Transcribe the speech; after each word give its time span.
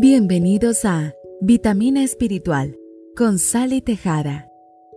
Bienvenidos 0.00 0.84
a 0.84 1.12
Vitamina 1.40 2.04
Espiritual 2.04 2.78
con 3.16 3.40
Sally 3.40 3.80
Tejada. 3.80 4.48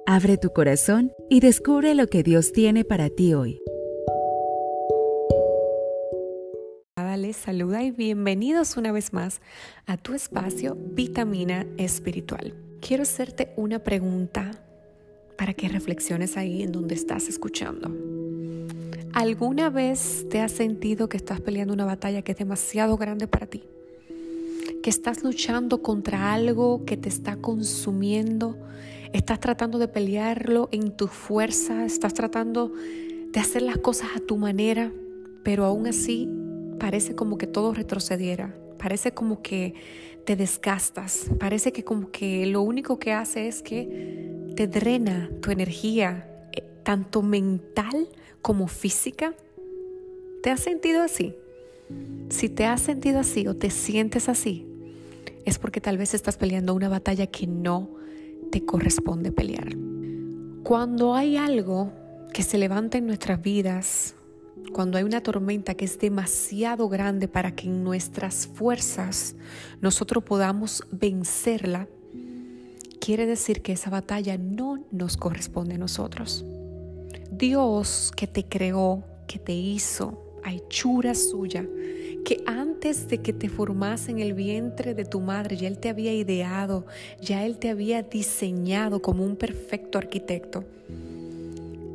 Abre 0.06 0.38
tu 0.38 0.52
corazón 0.52 1.12
y 1.28 1.40
descubre 1.40 1.96
lo 1.96 2.06
que 2.06 2.22
Dios 2.22 2.52
tiene 2.52 2.86
para 2.86 3.10
ti 3.10 3.34
hoy. 3.34 3.60
Les 7.18 7.36
saluda 7.36 7.84
y 7.84 7.92
bienvenidos 7.92 8.78
una 8.78 8.92
vez 8.92 9.12
más 9.14 9.42
a 9.86 9.98
tu 9.98 10.14
espacio 10.14 10.78
Vitamina 10.78 11.66
Espiritual. 11.78 12.54
Quiero 12.80 13.04
hacerte 13.04 13.54
una 13.56 13.80
pregunta 13.80 14.52
para 15.38 15.54
que 15.54 15.70
reflexiones 15.70 16.38
ahí 16.38 16.62
en 16.62 16.72
donde 16.72 16.94
estás 16.94 17.28
escuchando. 17.28 17.90
¿Alguna 19.14 19.70
vez 19.70 20.28
te 20.30 20.42
has 20.42 20.52
sentido 20.52 21.10
que 21.10 21.18
estás 21.18 21.42
peleando 21.42 21.74
una 21.74 21.86
batalla 21.86 22.22
que 22.22 22.34
es 22.34 22.38
demasiado 22.38 22.98
grande 22.98 23.28
para 23.28 23.48
ti? 23.48 23.64
Que 24.82 24.90
estás 24.90 25.24
luchando 25.24 25.82
contra 25.82 26.34
algo 26.34 26.86
que 26.86 26.98
te 26.98 27.10
está 27.10 27.36
consumiendo, 27.36 28.58
estás 29.14 29.40
tratando 29.40 29.78
de 29.78 29.88
pelearlo 29.88 30.70
en 30.72 30.92
tu 30.92 31.08
fuerza, 31.08 31.86
estás 31.86 32.14
tratando 32.14 32.72
de 33.32 33.40
hacer 33.40 33.62
las 33.62 33.78
cosas 33.78 34.10
a 34.16 34.20
tu 34.20 34.38
manera, 34.38 34.92
pero 35.44 35.66
aún 35.66 35.88
así 35.88 36.30
parece 36.80 37.16
como 37.16 37.38
que 37.38 37.48
todo 37.48 37.74
retrocediera, 37.74 38.56
parece 38.78 39.12
como 39.12 39.42
que 39.42 39.74
te 40.26 40.36
desgastas, 40.36 41.28
parece 41.40 41.72
que 41.72 41.84
como 41.84 42.12
que 42.12 42.46
lo 42.46 42.62
único 42.62 43.00
que 43.00 43.14
hace 43.14 43.48
es 43.48 43.62
que 43.62 44.52
te 44.56 44.68
drena 44.68 45.30
tu 45.42 45.52
energía, 45.52 46.28
eh, 46.54 46.64
tanto 46.84 47.22
mental 47.22 48.10
como 48.42 48.68
física. 48.68 49.34
¿Te 50.44 50.50
has 50.50 50.60
sentido 50.60 51.04
así? 51.04 51.36
Si 52.30 52.50
te 52.50 52.66
has 52.66 52.82
sentido 52.82 53.20
así 53.20 53.48
o 53.48 53.56
te 53.56 53.70
sientes 53.70 54.30
así, 54.30 54.66
es 55.46 55.60
porque 55.60 55.82
tal 55.82 55.98
vez 55.98 56.14
estás 56.14 56.38
peleando 56.38 56.74
una 56.74 56.90
batalla 56.90 57.28
que 57.28 57.48
no 57.48 57.90
te 58.52 58.66
corresponde 58.66 59.32
pelear. 59.32 59.76
Cuando 60.64 61.16
hay 61.16 61.38
algo 61.38 61.92
que 62.34 62.44
se 62.44 62.58
levanta 62.58 62.98
en 62.98 63.08
nuestras 63.08 63.42
vidas, 63.42 64.16
cuando 64.74 64.98
hay 64.98 65.04
una 65.04 65.22
tormenta 65.22 65.74
que 65.74 65.86
es 65.86 66.00
demasiado 66.00 66.88
grande 66.88 67.28
para 67.28 67.56
que 67.56 67.68
en 67.68 67.84
nuestras 67.84 68.48
fuerzas 68.48 69.36
nosotros 69.82 70.24
podamos 70.24 70.84
vencerla, 70.92 71.88
quiere 73.00 73.26
decir 73.26 73.62
que 73.62 73.74
esa 73.74 73.90
batalla 73.90 74.38
no 74.38 74.86
nos 74.92 75.18
corresponde 75.18 75.76
a 75.76 75.80
nosotros. 75.80 76.46
Dios 77.32 78.12
que 78.16 78.28
te 78.28 78.46
creó, 78.46 79.04
que 79.28 79.40
te 79.40 79.54
hizo, 79.54 80.40
a 80.44 80.54
hechura 80.54 81.16
suya, 81.16 81.66
que 82.26 82.44
antes 82.46 83.08
de 83.08 83.20
que 83.20 83.34
te 83.34 83.50
formase 83.50 84.12
en 84.12 84.20
el 84.20 84.34
vientre 84.34 84.94
de 84.94 85.06
tu 85.06 85.20
madre, 85.20 85.58
ya 85.58 85.68
Él 85.68 85.80
te 85.80 85.90
había 85.90 86.14
ideado, 86.14 86.86
ya 87.22 87.46
Él 87.46 87.58
te 87.58 87.70
había 87.70 88.04
diseñado 88.04 89.02
como 89.02 89.26
un 89.26 89.36
perfecto 89.36 89.98
arquitecto. 89.98 90.64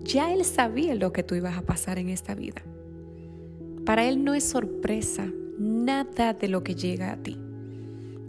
Ya 0.05 0.33
Él 0.33 0.45
sabía 0.45 0.95
lo 0.95 1.13
que 1.13 1.23
tú 1.23 1.35
ibas 1.35 1.57
a 1.57 1.63
pasar 1.63 1.99
en 1.99 2.09
esta 2.09 2.35
vida. 2.35 2.63
Para 3.85 4.05
Él 4.05 4.25
no 4.25 4.35
es 4.35 4.45
sorpresa 4.45 5.31
nada 5.59 6.35
de 6.35 6.49
lo 6.49 6.63
que 6.63 6.75
llega 6.75 7.13
a 7.13 7.17
ti. 7.17 7.39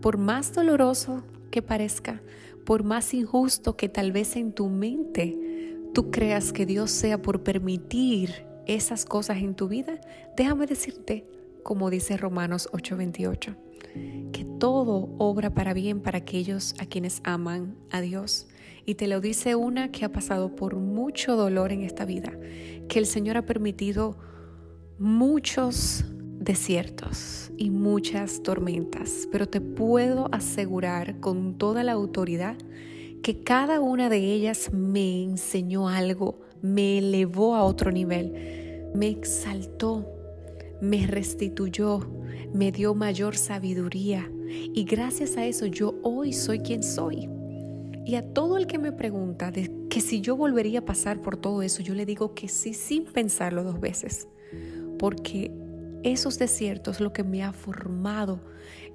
Por 0.02 0.18
más 0.18 0.54
doloroso 0.54 1.24
que 1.52 1.62
parezca, 1.62 2.22
por 2.66 2.84
más 2.84 3.14
injusto 3.14 3.76
que 3.76 3.90
tal 3.90 4.12
vez 4.12 4.36
en 4.36 4.52
tu 4.52 4.70
mente 4.70 5.36
tú 5.94 6.12
creas 6.12 6.52
que 6.52 6.66
Dios 6.66 6.92
sea 6.92 7.22
por 7.22 7.42
permitir 7.42 8.46
esas 8.68 9.06
cosas 9.06 9.38
en 9.38 9.56
tu 9.56 9.68
vida, 9.68 10.00
déjame 10.36 10.68
decirte, 10.68 11.26
como 11.68 11.90
dice 11.90 12.16
Romanos 12.16 12.70
8:28, 12.72 13.58
que 14.32 14.46
todo 14.58 15.10
obra 15.18 15.54
para 15.54 15.74
bien 15.74 16.00
para 16.00 16.20
aquellos 16.20 16.74
a 16.80 16.86
quienes 16.86 17.20
aman 17.26 17.76
a 17.92 18.00
Dios. 18.00 18.48
Y 18.86 18.96
te 18.96 19.06
lo 19.06 19.20
dice 19.20 19.56
una 19.56 19.92
que 19.92 20.06
ha 20.06 20.12
pasado 20.14 20.56
por 20.56 20.78
mucho 20.78 21.36
dolor 21.36 21.74
en 21.74 21.84
esta 21.84 22.06
vida, 22.06 22.32
que 22.88 23.00
el 23.00 23.06
Señor 23.06 23.36
ha 23.36 23.46
permitido 23.46 24.18
muchos 24.98 26.06
desiertos 26.40 27.52
y 27.58 27.70
muchas 27.70 28.44
tormentas, 28.44 29.28
pero 29.30 29.50
te 29.50 29.60
puedo 29.60 30.30
asegurar 30.32 31.20
con 31.20 31.58
toda 31.58 31.84
la 31.84 31.92
autoridad 31.92 32.56
que 33.22 33.44
cada 33.44 33.82
una 33.82 34.08
de 34.08 34.20
ellas 34.20 34.72
me 34.72 35.22
enseñó 35.22 35.90
algo, 35.90 36.40
me 36.62 37.00
elevó 37.00 37.56
a 37.56 37.66
otro 37.66 37.92
nivel, 37.92 38.90
me 38.96 39.10
exaltó, 39.10 40.17
me 40.82 41.08
restituyó, 41.08 42.10
me 42.54 42.72
dio 42.72 42.94
mayor 42.94 43.36
sabiduría 43.36 44.32
y 44.48 44.84
gracias 44.86 45.38
a 45.38 45.46
eso 45.46 45.66
yo 45.66 45.96
hoy 46.04 46.34
soy 46.34 46.60
quien 46.60 46.84
soy. 46.84 47.30
Y 48.06 48.16
a 48.16 48.34
todo 48.34 48.58
el 48.58 48.68
que 48.68 48.78
me 48.78 48.94
pregunta 48.94 49.52
de 49.52 49.70
que 49.90 50.00
si 50.00 50.22
yo 50.22 50.38
volvería 50.38 50.80
a 50.80 50.86
pasar 50.86 51.22
por 51.22 51.36
todo 51.36 51.62
eso, 51.62 51.82
yo 51.82 51.94
le 51.94 52.06
digo 52.06 52.34
que 52.34 52.48
sí 52.48 52.74
sin 52.74 53.04
pensarlo 53.04 53.64
dos 53.64 53.82
veces, 53.82 54.30
porque 54.98 55.52
esos 56.04 56.40
desiertos 56.40 57.02
lo 57.02 57.12
que 57.12 57.24
me 57.24 57.44
ha 57.44 57.52
formado, 57.52 58.40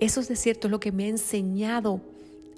esos 0.00 0.28
desiertos 0.28 0.70
lo 0.70 0.80
que 0.80 0.92
me 0.92 1.04
ha 1.04 1.08
enseñado 1.08 2.00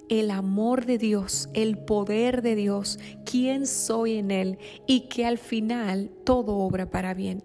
el 0.08 0.30
amor 0.30 0.86
de 0.86 0.98
Dios, 0.98 1.48
el 1.54 1.78
poder 1.78 2.42
de 2.42 2.54
Dios, 2.54 2.98
quién 3.24 3.66
soy 3.66 4.18
en 4.18 4.30
Él 4.30 4.58
y 4.86 5.08
que 5.08 5.26
al 5.26 5.38
final 5.38 6.10
todo 6.24 6.58
obra 6.58 6.90
para 6.90 7.14
bien. 7.14 7.42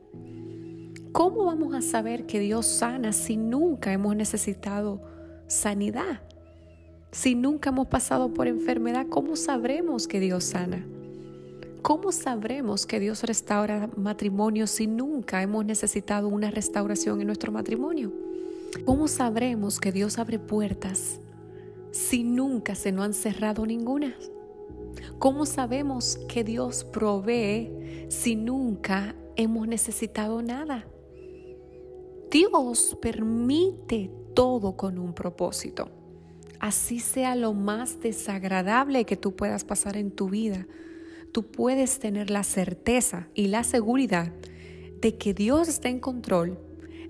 ¿Cómo 1.11 1.45
vamos 1.45 1.73
a 1.73 1.81
saber 1.81 2.27
que 2.27 2.39
Dios 2.39 2.67
sana 2.67 3.13
si 3.13 3.35
nunca 3.35 3.91
hemos 3.91 4.15
necesitado 4.15 5.01
sanidad? 5.47 6.21
Si 7.11 7.33
nunca 7.33 7.71
hemos 7.71 7.87
pasado 7.87 8.31
por 8.31 8.47
enfermedad, 8.47 9.07
¿cómo 9.09 9.35
sabremos 9.35 10.07
que 10.07 10.19
Dios 10.19 10.43
sana? 10.43 10.85
¿Cómo 11.81 12.11
sabremos 12.11 12.85
que 12.85 12.99
Dios 12.99 13.23
restaura 13.23 13.89
matrimonio 13.97 14.67
si 14.67 14.85
nunca 14.85 15.41
hemos 15.41 15.65
necesitado 15.65 16.27
una 16.27 16.51
restauración 16.51 17.21
en 17.21 17.27
nuestro 17.27 17.51
matrimonio? 17.51 18.13
¿Cómo 18.85 19.07
sabremos 19.07 19.79
que 19.79 19.91
Dios 19.91 20.19
abre 20.19 20.37
puertas 20.37 21.19
si 21.89 22.23
nunca 22.23 22.75
se 22.75 22.91
nos 22.91 23.05
han 23.05 23.13
cerrado 23.15 23.65
ninguna? 23.65 24.13
¿Cómo 25.17 25.47
sabemos 25.47 26.19
que 26.27 26.43
Dios 26.43 26.83
provee 26.83 28.07
si 28.09 28.35
nunca 28.35 29.15
hemos 29.35 29.67
necesitado 29.67 30.43
nada? 30.43 30.85
Dios 32.31 32.95
permite 33.01 34.11
todo 34.35 34.77
con 34.77 34.99
un 34.99 35.13
propósito. 35.13 35.89
Así 36.59 36.99
sea 36.99 37.35
lo 37.35 37.53
más 37.53 37.99
desagradable 38.01 39.05
que 39.05 39.17
tú 39.17 39.35
puedas 39.35 39.63
pasar 39.63 39.97
en 39.97 40.11
tu 40.11 40.29
vida, 40.29 40.67
tú 41.31 41.43
puedes 41.49 41.99
tener 41.99 42.29
la 42.29 42.43
certeza 42.43 43.29
y 43.33 43.47
la 43.47 43.63
seguridad 43.63 44.31
de 45.01 45.17
que 45.17 45.33
Dios 45.33 45.69
está 45.69 45.89
en 45.89 45.99
control, 45.99 46.59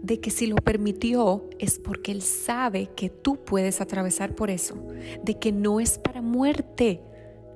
de 0.02 0.20
que 0.20 0.30
si 0.30 0.48
lo 0.48 0.56
permitió 0.56 1.50
es 1.58 1.80
porque 1.80 2.12
Él 2.12 2.22
sabe 2.22 2.92
que 2.96 3.10
tú 3.10 3.44
puedes 3.44 3.82
atravesar 3.82 4.36
por 4.36 4.50
eso, 4.50 4.76
de 5.24 5.40
que 5.40 5.52
no 5.52 5.80
es 5.80 5.98
para 5.98 6.22
muerte, 6.22 7.02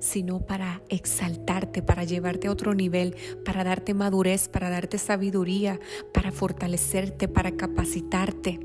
sino 0.04 0.40
para 0.40 0.82
exaltarte, 0.90 1.82
para 1.82 2.04
llevarte 2.04 2.48
a 2.48 2.52
otro 2.52 2.74
nivel, 2.74 3.16
para 3.44 3.64
darte 3.64 3.94
madurez, 3.94 4.48
para 4.48 4.68
darte 4.68 4.98
sabiduría, 4.98 5.80
para 6.12 6.30
fortalecerte, 6.30 7.26
para 7.26 7.52
capacitarte. 7.52 8.60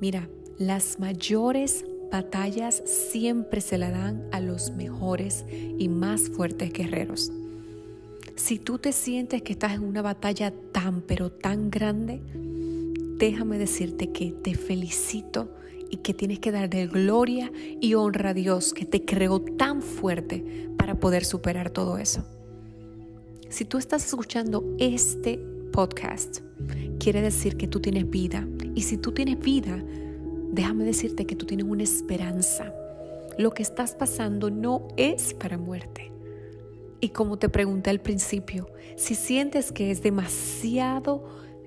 Mira, 0.00 0.28
las 0.58 0.98
mayores 0.98 1.84
batallas 2.10 2.82
siempre 2.86 3.60
se 3.60 3.76
la 3.76 3.90
dan 3.90 4.26
a 4.32 4.40
los 4.40 4.70
mejores 4.70 5.44
y 5.50 5.88
más 5.88 6.30
fuertes 6.30 6.72
guerreros. 6.72 7.30
Si 8.36 8.58
tú 8.58 8.78
te 8.78 8.92
sientes 8.92 9.42
que 9.42 9.52
estás 9.52 9.74
en 9.74 9.84
una 9.84 10.00
batalla 10.02 10.52
tan 10.72 11.02
pero 11.02 11.30
tan 11.30 11.70
grande, 11.70 12.20
déjame 13.18 13.58
decirte 13.58 14.12
que 14.12 14.32
te 14.32 14.54
felicito 14.54 15.50
y 15.90 15.98
que 15.98 16.14
tienes 16.14 16.38
que 16.38 16.52
darle 16.52 16.86
gloria 16.86 17.52
y 17.80 17.94
honra 17.94 18.30
a 18.30 18.34
Dios 18.34 18.72
que 18.72 18.84
te 18.84 19.04
creó 19.04 19.40
tan 19.40 19.82
fuerte 19.82 20.68
para 20.76 20.98
poder 20.98 21.24
superar 21.24 21.70
todo 21.70 21.98
eso. 21.98 22.24
Si 23.48 23.64
tú 23.64 23.78
estás 23.78 24.04
escuchando 24.06 24.64
este 24.78 25.38
podcast, 25.72 26.40
quiere 26.98 27.22
decir 27.22 27.56
que 27.56 27.68
tú 27.68 27.80
tienes 27.80 28.08
vida. 28.08 28.46
Y 28.74 28.82
si 28.82 28.96
tú 28.96 29.12
tienes 29.12 29.38
vida, 29.38 29.82
déjame 30.52 30.84
decirte 30.84 31.26
que 31.26 31.36
tú 31.36 31.46
tienes 31.46 31.66
una 31.66 31.82
esperanza. 31.82 32.74
Lo 33.38 33.52
que 33.52 33.62
estás 33.62 33.94
pasando 33.94 34.50
no 34.50 34.88
es 34.96 35.34
para 35.34 35.58
muerte. 35.58 36.10
Y 37.00 37.10
como 37.10 37.38
te 37.38 37.48
pregunté 37.48 37.90
al 37.90 38.00
principio, 38.00 38.68
si 38.96 39.14
sientes 39.14 39.70
que 39.70 39.90
es 39.90 40.02
demasiado 40.02 41.24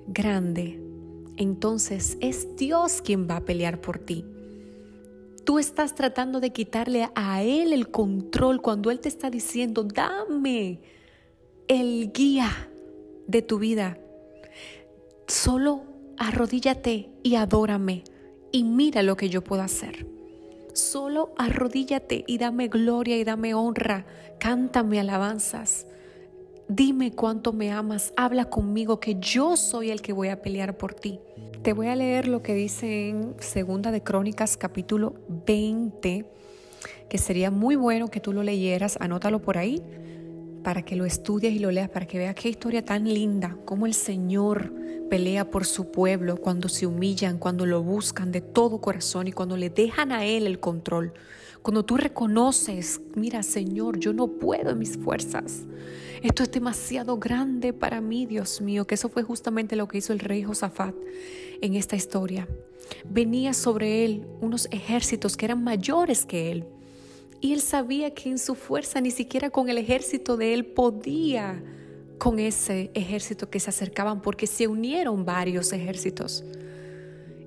grande, 0.07 0.81
entonces 1.40 2.18
es 2.20 2.56
Dios 2.58 3.02
quien 3.02 3.28
va 3.28 3.38
a 3.38 3.46
pelear 3.46 3.82
por 3.82 3.98
ti. 3.98 4.26
Tú 5.46 5.58
estás 5.58 5.96
tratando 5.96 6.40
de 6.40 6.52
quitarle 6.52 7.10
a 7.16 7.42
Él 7.42 7.74
el 7.74 7.90
control 7.90 8.62
cuando 8.62 8.92
Él 8.92 9.00
te 9.00 9.10
está 9.10 9.32
diciendo, 9.32 9.84
dame 9.84 10.82
el 11.68 12.12
guía 12.12 12.70
de 13.26 13.42
tu 13.42 13.58
vida. 13.58 13.98
Solo 15.28 15.84
arrodíllate 16.18 17.10
y 17.24 17.36
adórame 17.36 18.04
y 18.52 18.64
mira 18.64 19.02
lo 19.02 19.16
que 19.16 19.30
yo 19.30 19.44
puedo 19.44 19.64
hacer. 19.64 20.06
Solo 20.74 21.34
arrodíllate 21.38 22.26
y 22.28 22.38
dame 22.38 22.68
gloria 22.68 23.18
y 23.18 23.24
dame 23.24 23.54
honra. 23.54 24.06
Cántame 24.40 25.00
alabanzas. 25.00 25.88
Dime 26.71 27.13
cuánto 27.13 27.51
me 27.51 27.71
amas. 27.71 28.13
Habla 28.16 28.45
conmigo 28.45 29.00
que 29.00 29.16
yo 29.19 29.57
soy 29.57 29.89
el 29.89 30.04
que 30.04 30.13
voy 30.13 30.27
a 30.27 30.44
pelear 30.44 30.77
por 30.77 30.94
ti. 30.94 31.19
Te 31.63 31.74
voy 31.74 31.88
a 31.88 31.95
leer 31.95 32.27
lo 32.27 32.44
que 32.44 32.54
dice 32.54 33.10
en 33.10 33.33
Segunda 33.39 33.89
de 33.89 34.04
Crónicas 34.04 34.56
capítulo 34.56 35.16
20, 35.48 36.27
que 37.10 37.18
sería 37.18 37.50
muy 37.50 37.75
bueno 37.75 38.10
que 38.10 38.19
tú 38.19 38.33
lo 38.33 38.44
leyeras. 38.44 38.98
Anótalo 39.01 39.42
por 39.42 39.57
ahí 39.57 39.81
para 40.63 40.83
que 40.83 40.95
lo 40.95 41.06
estudies 41.06 41.54
y 41.54 41.57
lo 41.57 41.71
leas, 41.71 41.89
para 41.89 42.06
que 42.06 42.19
veas 42.19 42.36
qué 42.36 42.50
historia 42.50 42.86
tan 42.86 43.12
linda, 43.12 43.57
cómo 43.66 43.88
el 43.88 43.95
Señor 43.95 44.71
pelea 45.10 45.50
por 45.50 45.66
su 45.66 45.89
pueblo 45.89 46.38
cuando 46.38 46.69
se 46.69 46.86
humillan, 46.86 47.39
cuando 47.39 47.66
lo 47.66 47.81
buscan 47.81 48.31
de 48.31 48.42
todo 48.42 48.80
corazón 48.80 49.27
y 49.27 49.31
cuando 49.31 49.57
le 49.57 49.71
dejan 49.71 50.12
a 50.12 50.24
Él 50.24 50.45
el 50.45 50.60
control. 50.60 51.13
Cuando 51.63 51.83
tú 51.83 51.98
reconoces, 51.98 53.01
mira 53.16 53.42
Señor, 53.42 53.98
yo 53.98 54.13
no 54.13 54.27
puedo 54.27 54.69
en 54.69 54.77
mis 54.77 54.98
fuerzas. 54.98 55.63
Esto 56.21 56.44
es 56.44 56.51
demasiado 56.51 57.18
grande 57.18 57.71
para 57.71 58.01
mí, 58.01 58.25
Dios 58.25 58.60
mío, 58.60 58.86
que 58.86 58.95
eso 58.95 59.07
fue 59.07 59.24
justamente 59.24 59.77
lo 59.77 59.88
que 59.88 60.00
hizo 60.00 60.12
el 60.12 60.19
rey 60.19 60.44
Josafat 60.44 60.94
en 61.62 61.75
esta 61.75 61.95
historia. 61.95 62.48
Venía 63.10 63.54
sobre 63.54 64.04
él 64.04 64.27
unos 64.42 64.68
ejércitos 64.71 65.38
que 65.38 65.45
eran 65.45 65.63
mayores 65.63 66.25
que 66.25 66.51
él 66.51 66.66
y 67.39 67.54
él 67.54 67.62
sabía 67.62 68.13
que 68.13 68.30
en 68.30 68.38
su 68.38 68.56
fuerza 68.56 69.00
ni 69.00 69.12
siquiera 69.12 69.50
con 69.50 69.69
el 69.69 69.77
ejército 69.77 70.36
de 70.36 70.54
él 70.54 70.66
podía 70.66 71.63
con 72.18 72.38
ese 72.39 72.92
ejército 72.94 73.50
que 73.50 73.62
se 73.62 73.69
acercaban 73.69 74.21
porque 74.21 74.45
se 74.45 74.68
unieron 74.68 75.24
varios 75.24 75.71
ejércitos. 75.71 76.44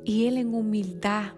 Y 0.03 0.27
él 0.27 0.39
en 0.39 0.55
humildad 0.55 1.33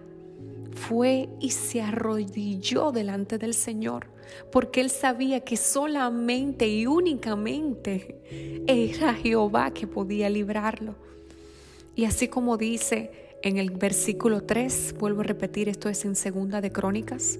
fue 0.71 1.27
y 1.41 1.51
se 1.51 1.81
arrodilló 1.81 2.93
delante 2.93 3.37
del 3.37 3.53
Señor 3.53 4.14
porque 4.51 4.81
él 4.81 4.89
sabía 4.89 5.41
que 5.41 5.57
solamente 5.57 6.67
y 6.67 6.87
únicamente 6.87 8.63
era 8.67 9.13
Jehová 9.13 9.71
que 9.71 9.87
podía 9.87 10.29
librarlo. 10.29 10.95
Y 11.95 12.05
así 12.05 12.27
como 12.27 12.57
dice 12.57 13.11
en 13.41 13.57
el 13.57 13.71
versículo 13.71 14.41
3, 14.41 14.95
vuelvo 14.99 15.21
a 15.21 15.23
repetir, 15.23 15.69
esto 15.69 15.87
es 15.87 16.03
en 16.03 16.15
Segunda 16.15 16.61
de 16.61 16.71
Crónicas, 16.71 17.39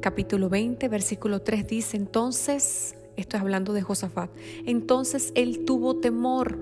capítulo 0.00 0.48
20, 0.48 0.88
versículo 0.88 1.40
3 1.40 1.66
dice, 1.66 1.96
entonces, 1.96 2.96
esto 3.16 3.36
es 3.36 3.42
hablando 3.42 3.72
de 3.72 3.82
Josafat, 3.82 4.30
entonces 4.66 5.32
él 5.34 5.64
tuvo 5.64 5.96
temor 5.96 6.58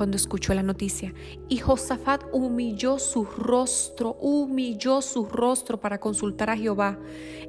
cuando 0.00 0.16
escuchó 0.16 0.54
la 0.54 0.62
noticia. 0.62 1.12
Y 1.50 1.58
Josafat 1.58 2.24
humilló 2.32 2.98
su 2.98 3.26
rostro, 3.26 4.16
humilló 4.18 5.02
su 5.02 5.26
rostro 5.26 5.78
para 5.78 6.00
consultar 6.00 6.48
a 6.48 6.56
Jehová 6.56 6.98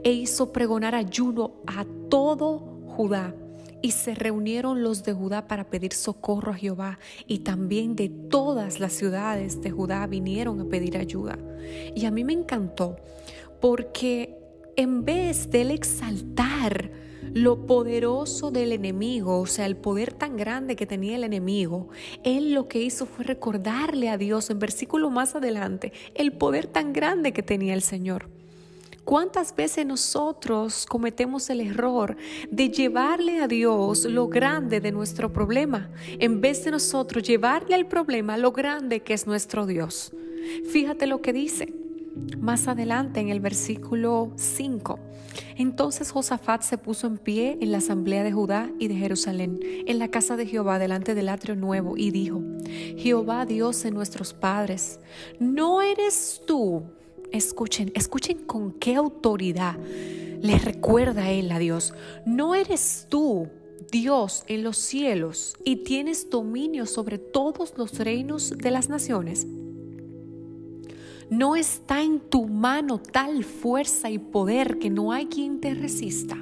e 0.04 0.12
hizo 0.12 0.52
pregonar 0.52 0.94
ayuno 0.94 1.54
a 1.66 1.86
todo 2.10 2.60
Judá. 2.88 3.34
Y 3.82 3.92
se 3.92 4.16
reunieron 4.16 4.84
los 4.84 5.06
de 5.06 5.14
Judá 5.14 5.48
para 5.48 5.70
pedir 5.70 5.94
socorro 5.94 6.52
a 6.52 6.56
Jehová, 6.56 7.00
y 7.26 7.40
también 7.40 7.96
de 7.96 8.10
todas 8.10 8.82
las 8.82 8.92
ciudades 8.92 9.62
de 9.62 9.72
Judá 9.72 10.06
vinieron 10.08 10.60
a 10.60 10.66
pedir 10.66 10.98
ayuda. 10.98 11.40
Y 11.96 12.04
a 12.04 12.12
mí 12.12 12.26
me 12.26 12.34
encantó, 12.34 12.98
porque 13.62 14.38
en 14.76 15.06
vez 15.06 15.50
de 15.52 15.62
él 15.62 15.72
exaltar 15.72 16.92
lo 17.34 17.66
poderoso 17.66 18.52
del 18.52 18.72
enemigo, 18.72 19.40
o 19.40 19.46
sea, 19.46 19.66
el 19.66 19.76
poder 19.76 20.14
tan 20.14 20.38
grande 20.38 20.76
que 20.76 20.86
tenía 20.86 21.16
el 21.16 21.24
enemigo, 21.24 21.90
él 22.24 22.54
lo 22.54 22.68
que 22.68 22.82
hizo 22.82 23.06
fue 23.06 23.26
recordarle 23.26 24.10
a 24.10 24.18
Dios 24.18 24.50
en 24.50 24.60
versículo 24.60 25.10
más 25.10 25.36
adelante 25.36 25.94
el 26.16 26.34
poder 26.34 26.68
tan 26.68 26.94
grande 26.94 27.34
que 27.34 27.44
tenía 27.44 27.74
el 27.74 27.82
Señor. 27.82 28.28
¿Cuántas 29.04 29.56
veces 29.56 29.86
nosotros 29.86 30.86
cometemos 30.86 31.50
el 31.50 31.62
error 31.62 32.16
de 32.52 32.70
llevarle 32.70 33.40
a 33.42 33.48
Dios 33.48 34.06
lo 34.06 34.28
grande 34.28 34.80
de 34.80 34.92
nuestro 34.92 35.34
problema, 35.34 35.90
en 36.20 36.40
vez 36.40 36.64
de 36.64 36.72
nosotros 36.72 37.24
llevarle 37.24 37.76
al 37.76 37.88
problema 37.88 38.38
lo 38.38 38.52
grande 38.52 39.02
que 39.02 39.14
es 39.14 39.26
nuestro 39.26 39.66
Dios? 39.66 40.14
Fíjate 40.72 41.08
lo 41.08 41.22
que 41.22 41.34
dice 41.34 41.74
más 42.40 42.68
adelante 42.68 43.20
en 43.20 43.30
el 43.30 43.40
versículo 43.40 44.32
5. 44.36 45.00
Entonces 45.58 46.12
Josafat 46.12 46.62
se 46.62 46.78
puso 46.78 47.08
en 47.08 47.18
pie 47.18 47.58
en 47.62 47.72
la 47.72 47.78
asamblea 47.78 48.24
de 48.24 48.32
Judá 48.32 48.70
y 48.80 48.88
de 48.88 48.96
Jerusalén, 48.96 49.60
en 49.64 50.00
la 50.00 50.10
casa 50.10 50.36
de 50.36 50.46
Jehová, 50.46 50.80
delante 50.80 51.16
del 51.16 51.30
atrio 51.30 51.56
nuevo, 51.56 51.98
y 51.98 52.12
dijo, 52.12 52.42
Jehová 52.98 53.46
Dios 53.46 53.84
de 53.84 53.92
nuestros 53.92 54.34
padres, 54.34 55.00
¿no 55.40 55.82
eres 55.82 56.42
tú? 56.46 56.84
Escuchen, 57.32 57.92
escuchen 57.96 58.40
con 58.46 58.74
qué 58.74 58.96
autoridad 58.96 59.78
le 60.42 60.58
recuerda 60.58 61.30
él 61.30 61.52
a 61.52 61.60
Dios, 61.60 61.94
¿no 62.26 62.56
eres 62.56 63.08
tú? 63.10 63.48
Dios 63.92 64.44
en 64.48 64.64
los 64.64 64.78
cielos 64.78 65.56
y 65.66 65.78
tienes 65.78 66.30
dominio 66.30 66.86
sobre 66.86 67.18
todos 67.18 67.74
los 67.78 68.00
reinos 68.00 68.58
de 68.58 68.72
las 68.72 68.90
naciones. 68.90 69.46
No 71.32 71.56
está 71.56 72.02
en 72.02 72.20
tu 72.20 72.46
mano 72.46 73.00
tal 73.00 73.46
fuerza 73.46 74.10
y 74.10 74.20
poder 74.20 74.80
que 74.80 74.90
no 74.90 75.14
hay 75.14 75.28
quien 75.28 75.62
te 75.62 75.74
resista. 75.74 76.36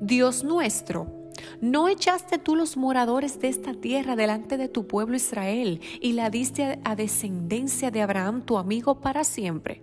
Dios 0.00 0.44
nuestro, 0.44 1.12
¿no 1.60 1.88
echaste 1.88 2.38
tú 2.38 2.54
los 2.54 2.76
moradores 2.76 3.40
de 3.40 3.48
esta 3.48 3.74
tierra 3.74 4.14
delante 4.14 4.58
de 4.58 4.68
tu 4.68 4.86
pueblo 4.86 5.16
Israel 5.16 5.80
y 6.00 6.12
la 6.12 6.30
diste 6.30 6.78
a 6.84 6.94
descendencia 6.94 7.90
de 7.90 8.00
Abraham, 8.00 8.46
tu 8.46 8.58
amigo, 8.58 9.00
para 9.00 9.24
siempre? 9.24 9.82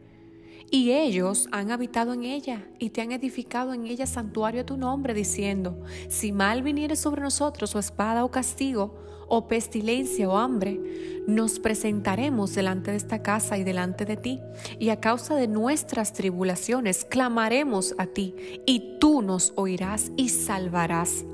Y 0.71 0.91
ellos 0.91 1.49
han 1.51 1.71
habitado 1.71 2.13
en 2.13 2.23
ella 2.23 2.65
y 2.79 2.91
te 2.91 3.01
han 3.01 3.11
edificado 3.11 3.73
en 3.73 3.87
ella 3.87 4.07
santuario 4.07 4.61
a 4.61 4.65
tu 4.65 4.77
nombre, 4.77 5.13
diciendo, 5.13 5.83
si 6.07 6.31
mal 6.31 6.63
viniere 6.63 6.95
sobre 6.95 7.21
nosotros 7.21 7.75
o 7.75 7.79
espada 7.79 8.23
o 8.23 8.31
castigo, 8.31 8.95
o 9.35 9.47
pestilencia 9.47 10.29
o 10.29 10.37
hambre, 10.37 10.79
nos 11.25 11.57
presentaremos 11.57 12.53
delante 12.53 12.91
de 12.91 12.97
esta 12.97 13.23
casa 13.23 13.57
y 13.57 13.63
delante 13.63 14.05
de 14.05 14.15
ti, 14.15 14.39
y 14.77 14.89
a 14.89 14.99
causa 14.99 15.35
de 15.35 15.47
nuestras 15.47 16.13
tribulaciones 16.13 17.03
clamaremos 17.03 17.95
a 17.97 18.05
ti, 18.05 18.35
y 18.67 18.99
tú 18.99 19.23
nos 19.23 19.51
oirás 19.55 20.11
y 20.17 20.29
salvarás. 20.29 21.25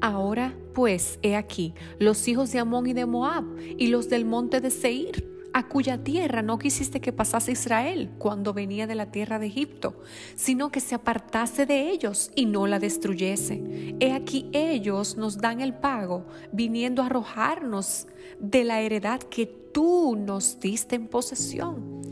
Ahora 0.00 0.54
pues, 0.72 1.18
he 1.22 1.34
aquí, 1.34 1.74
los 1.98 2.28
hijos 2.28 2.52
de 2.52 2.60
Amón 2.60 2.86
y 2.86 2.92
de 2.92 3.06
Moab, 3.06 3.44
y 3.76 3.88
los 3.88 4.08
del 4.08 4.24
monte 4.24 4.60
de 4.60 4.70
Seir, 4.70 5.28
a 5.58 5.68
cuya 5.68 6.02
tierra 6.04 6.42
no 6.42 6.58
quisiste 6.58 7.00
que 7.00 7.12
pasase 7.12 7.52
Israel 7.52 8.10
cuando 8.18 8.54
venía 8.54 8.86
de 8.86 8.94
la 8.94 9.10
tierra 9.10 9.38
de 9.38 9.46
Egipto, 9.46 10.00
sino 10.36 10.70
que 10.70 10.80
se 10.80 10.94
apartase 10.94 11.66
de 11.66 11.90
ellos 11.90 12.30
y 12.34 12.46
no 12.46 12.66
la 12.66 12.78
destruyese. 12.78 13.96
He 14.00 14.12
aquí 14.12 14.48
ellos 14.52 15.16
nos 15.16 15.38
dan 15.38 15.60
el 15.60 15.74
pago, 15.74 16.26
viniendo 16.52 17.02
a 17.02 17.06
arrojarnos 17.06 18.06
de 18.38 18.64
la 18.64 18.80
heredad 18.80 19.20
que 19.20 19.46
tú 19.46 20.16
nos 20.16 20.60
diste 20.60 20.96
en 20.96 21.08
posesión. 21.08 22.02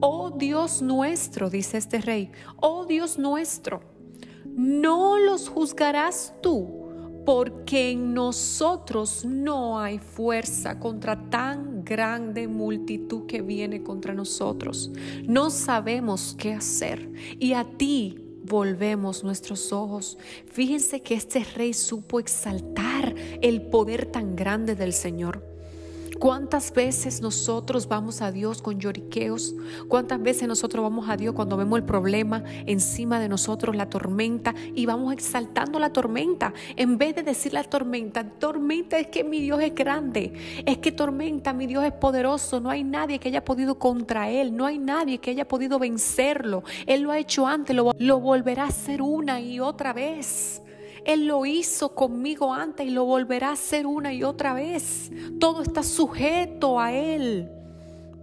Oh 0.00 0.30
Dios 0.30 0.82
nuestro, 0.82 1.50
dice 1.50 1.78
este 1.78 2.00
rey, 2.00 2.30
oh 2.56 2.86
Dios 2.86 3.18
nuestro, 3.18 3.82
no 4.44 5.18
los 5.18 5.48
juzgarás 5.48 6.34
tú 6.42 6.79
porque 7.32 7.92
en 7.92 8.12
nosotros 8.12 9.24
no 9.24 9.78
hay 9.78 10.00
fuerza 10.00 10.80
contra 10.80 11.30
tan 11.30 11.84
grande 11.84 12.48
multitud 12.48 13.26
que 13.26 13.40
viene 13.40 13.84
contra 13.84 14.14
nosotros. 14.14 14.90
No 15.28 15.50
sabemos 15.50 16.34
qué 16.36 16.52
hacer 16.52 17.08
y 17.38 17.52
a 17.52 17.62
ti 17.62 18.18
volvemos 18.42 19.22
nuestros 19.22 19.72
ojos. 19.72 20.18
Fíjense 20.48 21.02
que 21.02 21.14
este 21.14 21.44
rey 21.44 21.72
supo 21.72 22.18
exaltar 22.18 23.14
el 23.40 23.62
poder 23.62 24.06
tan 24.06 24.34
grande 24.34 24.74
del 24.74 24.92
Señor. 24.92 25.59
¿Cuántas 26.20 26.74
veces 26.74 27.22
nosotros 27.22 27.88
vamos 27.88 28.20
a 28.20 28.30
Dios 28.30 28.60
con 28.60 28.78
lloriqueos? 28.78 29.54
¿Cuántas 29.88 30.20
veces 30.20 30.46
nosotros 30.46 30.82
vamos 30.82 31.08
a 31.08 31.16
Dios 31.16 31.34
cuando 31.34 31.56
vemos 31.56 31.78
el 31.78 31.84
problema 31.86 32.44
encima 32.66 33.18
de 33.18 33.26
nosotros, 33.26 33.74
la 33.74 33.88
tormenta, 33.88 34.54
y 34.74 34.84
vamos 34.84 35.14
exaltando 35.14 35.78
la 35.78 35.94
tormenta? 35.94 36.52
En 36.76 36.98
vez 36.98 37.14
de 37.14 37.22
decir 37.22 37.54
la 37.54 37.64
tormenta, 37.64 38.22
tormenta 38.22 38.98
es 38.98 39.06
que 39.06 39.24
mi 39.24 39.40
Dios 39.40 39.62
es 39.62 39.74
grande, 39.74 40.62
es 40.66 40.76
que 40.76 40.92
tormenta, 40.92 41.54
mi 41.54 41.66
Dios 41.66 41.84
es 41.84 41.92
poderoso, 41.92 42.60
no 42.60 42.68
hay 42.68 42.84
nadie 42.84 43.18
que 43.18 43.28
haya 43.28 43.42
podido 43.42 43.76
contra 43.76 44.28
Él, 44.28 44.54
no 44.54 44.66
hay 44.66 44.78
nadie 44.78 45.16
que 45.16 45.30
haya 45.30 45.48
podido 45.48 45.78
vencerlo. 45.78 46.64
Él 46.84 47.00
lo 47.00 47.12
ha 47.12 47.18
hecho 47.18 47.46
antes, 47.46 47.74
lo, 47.74 47.92
lo 47.98 48.20
volverá 48.20 48.64
a 48.64 48.68
hacer 48.68 49.00
una 49.00 49.40
y 49.40 49.58
otra 49.58 49.94
vez. 49.94 50.60
Él 51.04 51.26
lo 51.26 51.46
hizo 51.46 51.94
conmigo 51.94 52.52
antes 52.52 52.86
y 52.86 52.90
lo 52.90 53.04
volverá 53.04 53.48
a 53.48 53.52
hacer 53.52 53.86
una 53.86 54.12
y 54.12 54.22
otra 54.22 54.54
vez. 54.54 55.10
Todo 55.38 55.62
está 55.62 55.82
sujeto 55.82 56.78
a 56.78 56.92
Él. 56.92 57.48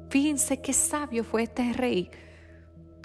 Fíjense 0.09 0.61
qué 0.61 0.73
sabio 0.73 1.23
fue 1.23 1.43
este 1.43 1.73
rey, 1.73 2.09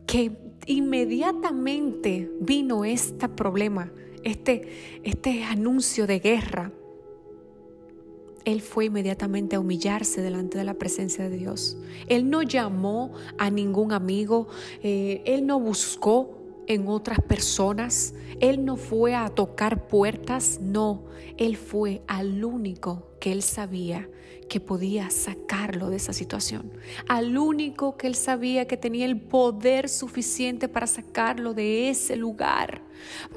que 0.06 0.30
inmediatamente 0.66 2.30
vino 2.40 2.84
este 2.84 3.28
problema, 3.28 3.90
este, 4.22 5.00
este 5.02 5.42
anuncio 5.44 6.06
de 6.06 6.20
guerra. 6.20 6.70
él 8.44 8.60
fue 8.60 8.86
inmediatamente 8.86 9.54
a 9.54 9.60
humillarse 9.60 10.20
delante 10.20 10.58
de 10.58 10.64
la 10.64 10.74
presencia 10.74 11.28
de 11.28 11.36
Dios. 11.36 11.76
Él 12.08 12.28
no 12.28 12.42
llamó 12.42 13.12
a 13.38 13.50
ningún 13.50 13.92
amigo, 13.92 14.48
eh, 14.82 15.22
él 15.26 15.46
no 15.46 15.60
buscó 15.60 16.41
en 16.66 16.88
otras 16.88 17.20
personas, 17.20 18.14
él 18.40 18.64
no 18.64 18.76
fue 18.76 19.14
a 19.14 19.28
tocar 19.28 19.86
puertas, 19.88 20.58
no, 20.60 21.04
él 21.36 21.56
fue 21.56 22.02
al 22.06 22.44
único 22.44 23.08
que 23.20 23.32
él 23.32 23.42
sabía 23.42 24.08
que 24.48 24.60
podía 24.60 25.08
sacarlo 25.08 25.88
de 25.88 25.96
esa 25.96 26.12
situación, 26.12 26.70
al 27.08 27.38
único 27.38 27.96
que 27.96 28.06
él 28.06 28.14
sabía 28.14 28.66
que 28.66 28.76
tenía 28.76 29.06
el 29.06 29.18
poder 29.18 29.88
suficiente 29.88 30.68
para 30.68 30.86
sacarlo 30.86 31.54
de 31.54 31.88
ese 31.88 32.16
lugar, 32.16 32.82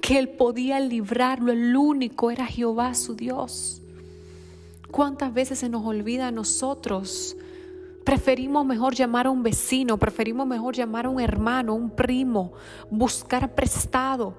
que 0.01 0.20
él 0.20 0.29
podía 0.29 0.79
librarlo, 0.79 1.51
el 1.51 1.75
único 1.75 2.32
era 2.32 2.46
Jehová 2.46 2.94
su 2.96 3.15
Dios. 3.15 3.82
¿Cuántas 4.91 5.34
veces 5.34 5.60
se 5.60 5.70
nos 5.70 5.86
olvida 5.86 6.27
a 6.27 6.32
nosotros? 6.32 7.38
Preferimos 8.06 8.64
mejor 8.64 8.94
llamar 8.94 9.26
a 9.26 9.32
un 9.32 9.42
vecino, 9.42 9.98
preferimos 9.98 10.46
mejor 10.46 10.76
llamar 10.76 11.08
a 11.08 11.10
un 11.10 11.20
hermano, 11.20 11.74
un 11.74 11.90
primo, 11.90 12.54
buscar 12.92 13.56
prestado, 13.56 14.36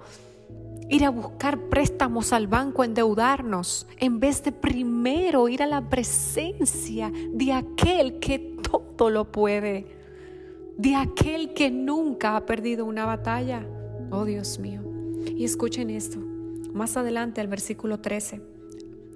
ir 0.89 1.05
a 1.05 1.11
buscar 1.11 1.59
préstamos 1.69 2.33
al 2.33 2.47
banco, 2.47 2.85
endeudarnos, 2.85 3.89
en 3.99 4.21
vez 4.21 4.45
de 4.45 4.53
primero 4.53 5.49
ir 5.49 5.65
a 5.65 5.67
la 5.67 5.89
presencia 5.89 7.13
de 7.33 7.53
aquel 7.53 8.21
que 8.21 8.39
todo 8.39 9.11
lo 9.11 9.33
puede, 9.33 9.89
de 10.79 10.95
aquel 10.95 11.53
que 11.53 11.69
nunca 11.69 12.37
ha 12.37 12.47
perdido 12.47 12.85
una 12.85 13.05
batalla. 13.05 13.67
Oh 14.13 14.25
Dios 14.25 14.61
mío. 14.61 14.83
Y 15.37 15.45
escuchen 15.45 15.91
esto, 15.91 16.21
más 16.73 16.97
adelante 16.97 17.41
al 17.41 17.49
versículo 17.49 17.99
13. 17.99 18.41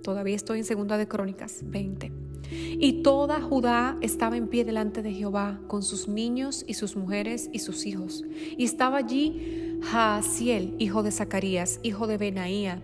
Todavía 0.02 0.34
estoy 0.34 0.58
en 0.58 0.64
Segunda 0.64 0.98
de 0.98 1.06
Crónicas 1.06 1.60
20. 1.62 2.29
Y 2.50 3.02
toda 3.02 3.40
Judá 3.40 3.96
estaba 4.00 4.36
en 4.36 4.48
pie 4.48 4.64
delante 4.64 5.02
de 5.02 5.12
Jehová, 5.12 5.60
con 5.66 5.82
sus 5.82 6.08
niños 6.08 6.64
y 6.66 6.74
sus 6.74 6.96
mujeres 6.96 7.50
y 7.52 7.60
sus 7.60 7.86
hijos. 7.86 8.24
Y 8.56 8.64
estaba 8.64 8.98
allí 8.98 9.78
Jaasiel, 9.82 10.74
hijo 10.78 11.02
de 11.02 11.10
Zacarías, 11.10 11.80
hijo 11.82 12.06
de 12.06 12.18
Benaía, 12.18 12.82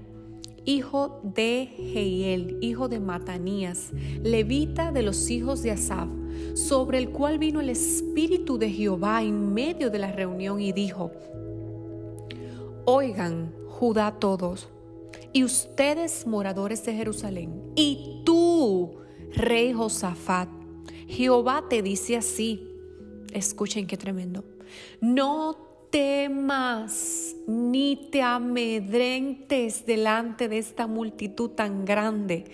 hijo 0.67 1.21
de 1.23 1.69
Jehiel, 1.77 2.59
hijo 2.61 2.89
de 2.89 3.01
Matanías, 3.01 3.93
levita 4.23 4.93
de 4.93 5.03
los 5.03 5.31
hijos 5.31 5.63
de 5.63 5.71
Asaf, 5.71 6.09
sobre 6.55 6.99
el 6.99 7.11
cual 7.11 7.39
vino 7.39 7.61
el 7.61 7.71
Espíritu 7.71 8.59
de 8.59 8.71
Jehová 8.71 9.23
en 9.23 9.55
medio 9.55 9.91
de 9.91 9.99
la 9.99 10.13
reunión 10.13 10.61
y 10.61 10.73
dijo, 10.73 11.13
Oigan, 12.85 13.53
Judá 13.69 14.19
todos, 14.19 14.69
y 15.33 15.45
ustedes 15.45 16.27
moradores 16.27 16.85
de 16.85 16.95
Jerusalén, 16.95 17.73
y 17.75 18.23
tú, 18.25 18.97
rey 19.37 19.73
Josafat, 19.73 20.49
Jehová 21.07 21.65
te 21.69 21.83
dice 21.83 22.17
así, 22.17 22.69
escuchen 23.33 23.87
qué 23.87 23.97
tremendo, 23.97 24.45
no 25.01 25.57
temas 25.91 27.37
ni 27.47 28.09
te 28.11 28.23
amedrentes 28.23 29.87
delante 29.87 30.49
de 30.49 30.59
esta 30.59 30.87
multitud 30.87 31.51
tan 31.51 31.85
grande, 31.85 32.45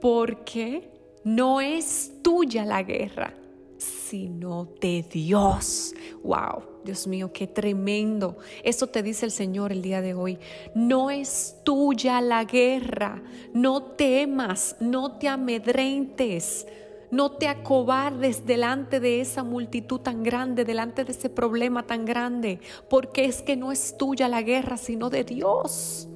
porque 0.00 0.90
no 1.24 1.60
es 1.60 2.12
tuya 2.22 2.64
la 2.64 2.82
guerra, 2.82 3.34
sino 3.76 4.68
de 4.80 5.04
Dios. 5.10 5.94
Wow, 6.22 6.77
Dios 6.88 7.06
mío, 7.06 7.30
qué 7.34 7.46
tremendo. 7.46 8.38
Eso 8.64 8.86
te 8.86 9.02
dice 9.02 9.26
el 9.26 9.30
Señor 9.30 9.72
el 9.72 9.82
día 9.82 10.00
de 10.00 10.14
hoy. 10.14 10.38
No 10.74 11.10
es 11.10 11.56
tuya 11.64 12.22
la 12.22 12.44
guerra. 12.44 13.22
No 13.52 13.82
temas, 13.82 14.74
no 14.80 15.18
te 15.18 15.28
amedrentes. 15.28 16.66
No 17.10 17.32
te 17.32 17.46
acobardes 17.46 18.46
delante 18.46 19.00
de 19.00 19.20
esa 19.20 19.44
multitud 19.44 20.00
tan 20.00 20.22
grande, 20.22 20.64
delante 20.64 21.04
de 21.04 21.12
ese 21.12 21.28
problema 21.28 21.86
tan 21.86 22.06
grande, 22.06 22.60
porque 22.88 23.26
es 23.26 23.42
que 23.42 23.54
no 23.54 23.70
es 23.70 23.98
tuya 23.98 24.26
la 24.26 24.40
guerra, 24.40 24.78
sino 24.78 25.10
de 25.10 25.24
Dios. 25.24 26.08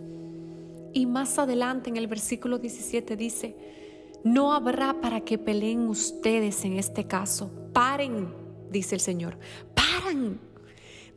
Y 0.94 1.04
más 1.04 1.38
adelante 1.38 1.90
en 1.90 1.98
el 1.98 2.06
versículo 2.06 2.58
17 2.58 3.14
dice, 3.14 3.56
no 4.24 4.54
habrá 4.54 5.02
para 5.02 5.20
que 5.20 5.36
peleen 5.36 5.86
ustedes 5.86 6.64
en 6.64 6.78
este 6.78 7.06
caso. 7.06 7.50
Paren, 7.74 8.32
dice 8.70 8.94
el 8.94 9.02
Señor. 9.02 9.36
Paran. 9.74 10.51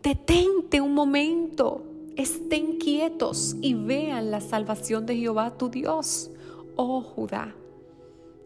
Detente 0.03 0.81
un 0.81 0.93
momento. 0.93 1.83
Estén 2.15 2.77
quietos 2.77 3.57
y 3.61 3.73
vean 3.73 4.31
la 4.31 4.39
salvación 4.39 5.05
de 5.05 5.17
Jehová 5.17 5.57
tu 5.57 5.69
Dios. 5.69 6.31
Oh 6.77 7.01
Judá, 7.01 7.55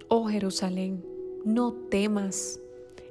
oh 0.08 0.28
Jerusalén, 0.28 1.06
no 1.46 1.74
temas 1.74 2.60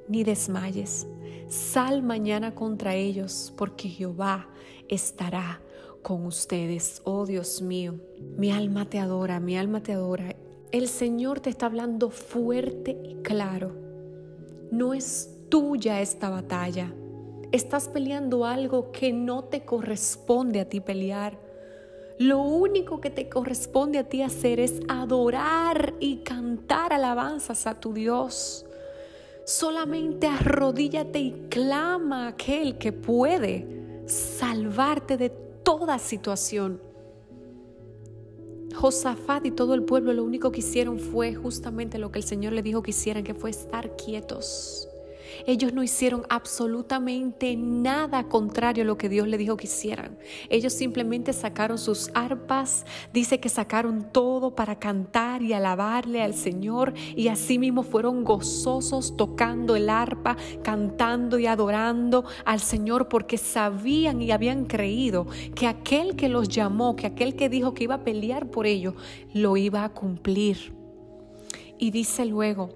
ni 0.09 0.25
desmayes. 0.25 1.07
Sal 1.49 2.03
mañana 2.03 2.55
contra 2.55 2.95
ellos, 2.95 3.53
porque 3.57 3.89
Jehová 3.89 4.49
estará 4.89 5.61
con 6.03 6.27
ustedes. 6.27 7.03
Oh 7.05 7.25
Dios 7.27 7.63
mío, 7.63 7.95
mi 8.37 8.51
alma 8.51 8.85
te 8.85 8.99
adora, 8.99 9.39
mi 9.41 9.57
alma 9.57 9.83
te 9.83 9.93
adora 9.93 10.35
el 10.71 10.89
Señor 10.89 11.41
te 11.41 11.49
está 11.49 11.67
hablando 11.67 12.11
fuerte 12.11 12.99
y 13.03 13.15
claro. 13.23 13.73
No 14.71 14.93
es 14.93 15.31
tuya 15.49 16.03
esta 16.03 16.29
batalla. 16.29 16.93
Estás 17.51 17.89
peleando 17.89 18.45
algo 18.45 18.93
que 18.93 19.13
no 19.13 19.45
te 19.45 19.65
corresponde 19.65 20.61
a 20.61 20.69
ti 20.69 20.81
pelear. 20.81 21.39
Lo 22.19 22.43
único 22.43 23.01
que 23.01 23.11
te 23.11 23.29
corresponde 23.29 23.99
a 23.99 24.09
ti 24.09 24.23
hacer 24.23 24.61
es 24.61 24.81
adorar 24.89 25.95
y 25.99 26.19
cantar 26.19 26.93
alabanzas 26.93 27.67
a 27.67 27.81
tu 27.81 27.95
Dios. 27.95 28.67
Solamente 29.47 30.27
arrodíllate 30.27 31.21
y 31.21 31.47
clama 31.49 32.27
a 32.27 32.29
aquel 32.29 32.77
que 32.77 32.93
puede 32.93 34.03
salvarte 34.07 35.17
de 35.17 35.31
toda 35.31 35.99
situación. 35.99 36.83
Josafat 38.75 39.47
y 39.47 39.51
todo 39.53 39.73
el 39.73 39.85
pueblo 39.85 40.13
lo 40.13 40.23
único 40.23 40.53
que 40.53 40.61
hicieron 40.61 40.99
fue 40.99 41.35
justamente 41.35 41.99
lo 41.99 42.13
que 42.13 42.19
el 42.19 42.25
Señor 42.25 42.53
le 42.53 42.63
dijo 42.63 42.83
que 42.83 42.91
hicieran, 42.91 43.25
que 43.25 43.33
fue 43.33 43.49
estar 43.51 43.97
quietos. 43.97 44.89
Ellos 45.47 45.73
no 45.73 45.83
hicieron 45.83 46.25
absolutamente 46.29 47.57
nada 47.57 48.25
contrario 48.25 48.85
a 48.85 48.87
lo 48.87 48.99
que 48.99 49.09
Dios 49.09 49.29
le 49.29 49.39
dijo 49.39 49.57
que 49.57 49.67
hicieran. 49.67 50.19
Ellos 50.49 50.73
simplemente 50.73 51.33
sacaron 51.33 51.79
sus 51.79 52.11
arpas, 52.15 52.85
dice 53.13 53.41
que 53.41 53.49
sacaron 53.49 54.13
todo 54.13 54.55
para 54.55 54.79
cantar 54.79 55.43
y 55.43 55.53
alabarle 55.53 56.23
al 56.23 56.35
Señor 56.35 56.95
y 57.17 57.29
así 57.29 57.59
mismo 57.59 57.83
fueron 57.83 58.25
gozosos 58.25 59.17
tocando 59.17 59.77
el 59.77 59.91
arpa, 59.91 60.37
cantando 60.63 61.39
y 61.39 61.47
adorando 61.47 62.25
al 62.45 62.61
Señor 62.61 63.09
porque 63.09 63.39
sabían 63.39 64.23
y 64.23 64.31
habían 64.31 64.65
creído 64.65 65.27
que 65.55 65.67
aquel 65.67 66.17
que 66.17 66.29
los 66.29 66.49
llamó, 66.49 66.97
que 66.97 67.07
aquel 67.07 67.37
que 67.37 67.49
dijo 67.49 67.75
que 67.75 67.85
iba 67.85 67.97
a 67.97 68.05
pelear 68.05 68.51
por 68.51 68.67
ellos, 68.67 68.95
lo 69.33 69.57
iba 69.57 69.85
a 69.85 69.93
cumplir. 69.93 70.75
Y 71.79 71.91
dice 71.91 72.25
luego, 72.25 72.71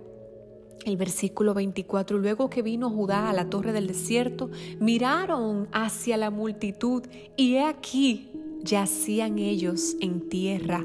el 0.85 0.97
versículo 0.97 1.55
24, 1.55 2.19
luego 2.19 2.51
que 2.51 2.63
vino 2.63 2.91
Judá 2.91 3.31
a 3.31 3.33
la 3.33 3.49
torre 3.49 3.73
del 3.73 3.87
desierto, 3.87 4.51
miraron 4.81 5.69
hacia 5.73 6.17
la 6.17 6.31
multitud 6.31 7.03
y 7.37 7.55
he 7.55 7.65
aquí 7.65 8.31
yacían 8.63 9.39
ellos 9.39 9.97
en 10.01 10.29
tierra, 10.29 10.85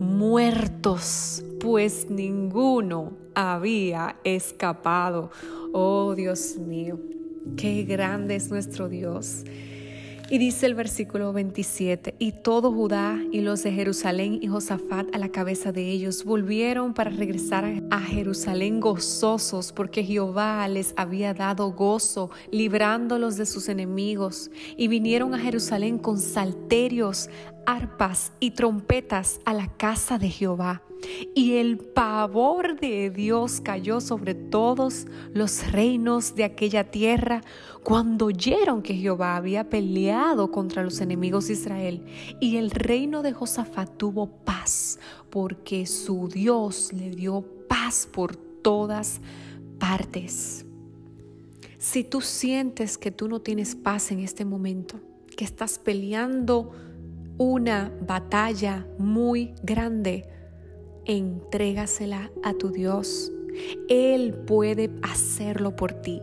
muertos, 0.00 1.44
pues 1.60 2.08
ninguno 2.10 3.12
había 3.34 4.16
escapado. 4.24 5.30
Oh 5.72 6.14
Dios 6.14 6.56
mío, 6.58 6.98
qué 7.56 7.82
grande 7.84 8.36
es 8.36 8.50
nuestro 8.50 8.88
Dios. 8.88 9.44
Y 10.30 10.36
dice 10.36 10.66
el 10.66 10.74
versículo 10.74 11.32
27, 11.32 12.14
y 12.18 12.32
todo 12.32 12.70
Judá 12.70 13.18
y 13.32 13.40
los 13.40 13.62
de 13.62 13.72
Jerusalén 13.72 14.38
y 14.42 14.46
Josafat 14.46 15.06
a 15.14 15.18
la 15.18 15.30
cabeza 15.30 15.72
de 15.72 15.90
ellos 15.90 16.22
volvieron 16.22 16.92
para 16.92 17.08
regresar 17.08 17.64
a 17.90 18.00
Jerusalén 18.02 18.78
gozosos 18.78 19.72
porque 19.72 20.04
Jehová 20.04 20.68
les 20.68 20.92
había 20.98 21.32
dado 21.32 21.72
gozo 21.72 22.30
librándolos 22.50 23.38
de 23.38 23.46
sus 23.46 23.70
enemigos. 23.70 24.50
Y 24.76 24.88
vinieron 24.88 25.32
a 25.34 25.38
Jerusalén 25.38 25.96
con 25.96 26.18
salterios, 26.18 27.30
arpas 27.68 28.32
y 28.40 28.52
trompetas 28.52 29.40
a 29.44 29.52
la 29.52 29.68
casa 29.68 30.18
de 30.18 30.30
Jehová. 30.30 30.80
Y 31.34 31.56
el 31.56 31.76
pavor 31.76 32.80
de 32.80 33.10
Dios 33.10 33.60
cayó 33.60 34.00
sobre 34.00 34.34
todos 34.34 35.06
los 35.34 35.70
reinos 35.70 36.34
de 36.34 36.44
aquella 36.44 36.90
tierra 36.90 37.42
cuando 37.84 38.26
oyeron 38.26 38.80
que 38.80 38.94
Jehová 38.94 39.36
había 39.36 39.68
peleado 39.68 40.50
contra 40.50 40.82
los 40.82 41.02
enemigos 41.02 41.48
de 41.48 41.52
Israel. 41.52 42.06
Y 42.40 42.56
el 42.56 42.70
reino 42.70 43.20
de 43.20 43.34
Josafat 43.34 43.98
tuvo 43.98 44.28
paz 44.28 44.98
porque 45.28 45.84
su 45.84 46.28
Dios 46.28 46.94
le 46.94 47.10
dio 47.10 47.44
paz 47.68 48.08
por 48.10 48.34
todas 48.34 49.20
partes. 49.78 50.64
Si 51.76 52.02
tú 52.02 52.22
sientes 52.22 52.96
que 52.96 53.10
tú 53.10 53.28
no 53.28 53.40
tienes 53.40 53.76
paz 53.76 54.10
en 54.10 54.20
este 54.20 54.46
momento, 54.46 54.98
que 55.36 55.44
estás 55.44 55.78
peleando 55.78 56.72
una 57.38 57.92
batalla 58.04 58.84
muy 58.98 59.54
grande, 59.62 60.28
entrégasela 61.06 62.30
a 62.42 62.52
tu 62.52 62.70
Dios. 62.70 63.32
Él 63.88 64.34
puede 64.46 64.90
hacerlo 65.02 65.74
por 65.74 65.92
ti. 65.92 66.20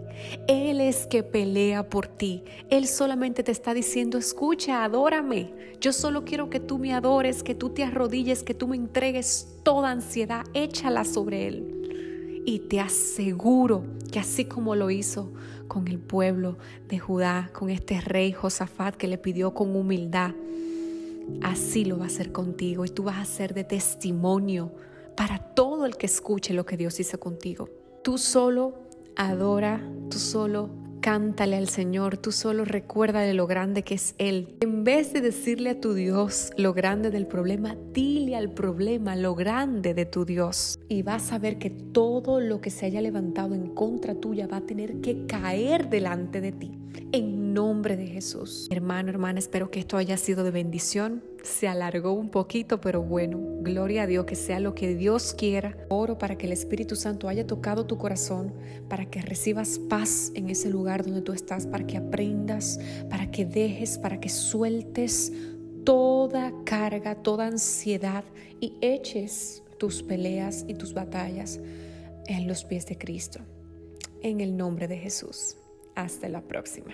Él 0.48 0.80
es 0.80 1.08
que 1.08 1.24
pelea 1.24 1.90
por 1.90 2.08
ti. 2.08 2.44
Él 2.70 2.88
solamente 2.88 3.44
te 3.44 3.52
está 3.52 3.74
diciendo, 3.74 4.18
escucha, 4.18 4.84
adórame. 4.84 5.54
Yo 5.82 5.92
solo 5.92 6.24
quiero 6.24 6.50
que 6.50 6.60
tú 6.60 6.78
me 6.78 6.94
adores, 6.94 7.44
que 7.44 7.56
tú 7.56 7.70
te 7.70 7.84
arrodilles, 7.84 8.44
que 8.44 8.54
tú 8.54 8.68
me 8.68 8.76
entregues 8.76 9.58
toda 9.64 9.92
ansiedad, 9.92 10.46
échala 10.54 11.04
sobre 11.04 11.48
Él. 11.48 12.44
Y 12.46 12.60
te 12.60 12.80
aseguro 12.80 13.84
que 14.12 14.20
así 14.20 14.46
como 14.46 14.76
lo 14.76 14.92
hizo 14.92 15.34
con 15.68 15.88
el 15.88 16.00
pueblo 16.00 16.58
de 16.88 17.00
Judá, 17.00 17.50
con 17.54 17.70
este 17.70 18.00
rey 18.02 18.32
Josafat 18.32 18.96
que 18.96 19.08
le 19.08 19.18
pidió 19.18 19.54
con 19.54 19.76
humildad, 19.76 20.32
así 21.42 21.86
lo 21.86 21.98
va 21.98 22.06
a 22.06 22.08
hacer 22.08 22.32
contigo 22.32 22.86
y 22.86 22.90
tú 22.90 23.04
vas 23.04 23.18
a 23.18 23.26
ser 23.26 23.54
de 23.54 23.64
testimonio 23.64 24.72
para 25.16 25.40
todo 25.40 25.86
el 25.86 25.98
que 25.98 26.06
escuche 26.06 26.54
lo 26.54 26.66
que 26.66 26.78
Dios 26.78 27.00
hizo 27.00 27.20
contigo. 27.20 27.70
Tú 28.04 28.18
solo 28.18 28.76
adora, 29.16 29.82
tú 30.10 30.20
solo 30.20 30.70
cántale 31.06 31.56
al 31.56 31.70
Señor, 31.70 32.18
tú 32.18 32.32
solo 32.32 32.66
recuérdale 32.66 33.36
lo 33.36 33.46
grande 33.46 33.84
que 33.84 33.94
es 33.94 34.16
Él. 34.18 34.56
En 34.60 34.84
vez 34.84 35.14
de 35.14 35.22
decirle 35.22 35.70
a 35.70 35.80
tu 35.80 35.94
Dios 35.94 36.50
lo 36.58 36.74
grande 36.74 37.12
del 37.12 37.28
problema, 37.28 37.78
dile 37.94 38.36
al 38.36 38.50
problema 38.52 39.16
lo 39.16 39.36
grande 39.36 39.94
de 39.94 40.06
tu 40.06 40.26
Dios. 40.26 40.80
Y 40.90 41.04
vas 41.04 41.32
a 41.32 41.38
ver 41.38 41.60
que 41.60 41.70
todo 41.70 42.40
lo 42.40 42.60
que 42.60 42.72
se 42.72 42.88
haya 42.88 43.02
levantado 43.02 43.54
en 43.54 43.76
contra 43.76 44.16
tuya 44.16 44.48
va 44.48 44.58
a 44.58 44.66
tener 44.66 45.00
que 45.02 45.28
caer 45.28 45.90
delante 45.90 46.42
de 46.42 46.52
ti. 46.52 46.80
En 47.16 47.54
nombre 47.54 47.96
de 47.96 48.08
Jesús. 48.08 48.68
Hermano, 48.70 49.10
hermana, 49.10 49.40
espero 49.40 49.72
que 49.72 49.80
esto 49.80 49.96
haya 49.96 50.18
sido 50.18 50.44
de 50.44 50.52
bendición. 50.52 51.24
Se 51.44 51.66
alargó 51.66 52.12
un 52.12 52.28
poquito, 52.28 52.82
pero 52.82 53.04
bueno, 53.04 53.40
gloria 53.62 54.04
a 54.04 54.06
Dios, 54.06 54.26
que 54.26 54.36
sea 54.36 54.60
lo 54.60 54.76
que 54.76 54.96
Dios 54.96 55.34
quiera. 55.34 55.78
Oro 55.88 56.18
para 56.18 56.38
que 56.38 56.46
el 56.46 56.52
Espíritu 56.52 56.98
Santo 56.98 57.30
haya 57.30 57.48
tocado 57.48 57.86
tu 57.86 57.98
corazón, 57.98 58.54
para 58.90 59.10
que 59.10 59.22
recibas 59.22 59.80
paz 59.80 60.34
en 60.36 60.50
ese 60.50 60.70
lugar 60.70 61.06
donde 61.06 61.22
tú 61.22 61.32
estás, 61.32 61.66
para 61.68 61.88
que 61.88 61.96
aprendas, 61.96 62.82
para 63.10 63.32
que 63.32 63.46
dejes, 63.46 63.98
para 63.98 64.20
que 64.20 64.28
sueltes 64.28 65.32
toda 65.86 66.52
carga, 66.66 67.16
toda 67.16 67.48
ansiedad 67.48 68.26
y 68.60 68.74
eches 68.82 69.64
tus 69.80 70.04
peleas 70.04 70.66
y 70.68 70.74
tus 70.74 70.94
batallas 70.94 71.62
en 72.28 72.46
los 72.46 72.66
pies 72.66 72.86
de 72.88 72.98
Cristo. 72.98 73.40
En 74.22 74.42
el 74.42 74.58
nombre 74.58 74.90
de 74.90 74.98
Jesús. 74.98 75.56
Hasta 75.96 76.30
la 76.30 76.42
próxima. 76.42 76.94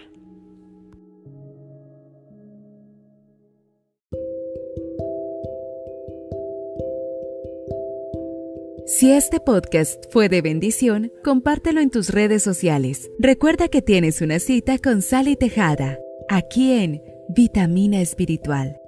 Si 8.88 9.12
este 9.12 9.39
podcast 9.39 10.03
fue 10.12 10.27
de 10.27 10.41
bendición, 10.41 11.12
compártelo 11.24 11.79
en 11.79 11.89
tus 11.89 12.10
redes 12.10 12.43
sociales. 12.43 13.10
Recuerda 13.20 13.67
que 13.70 13.81
tienes 13.81 14.22
una 14.22 14.39
cita 14.39 14.77
con 14.79 15.01
Sally 15.01 15.36
Tejada, 15.36 15.98
aquí 16.29 16.74
en 16.74 17.01
Vitamina 17.29 18.01
Espiritual. 18.01 18.80